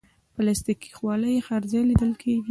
پلاستيکي 0.35 0.89
خولۍ 0.97 1.35
هر 1.47 1.61
ځای 1.71 1.83
لیدل 1.89 2.11
کېږي. 2.21 2.39